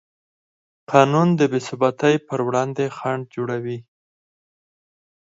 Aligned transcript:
قانون 0.91 1.27
د 1.39 1.41
بېثباتۍ 1.51 2.15
پر 2.27 2.39
وړاندې 2.47 2.85
خنډ 2.97 3.23
جوړوي. 3.35 3.77